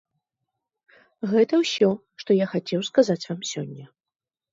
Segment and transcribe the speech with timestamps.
[1.33, 1.89] Гэта ўсё,
[2.23, 3.85] што я хацеў сказаць вам сёння.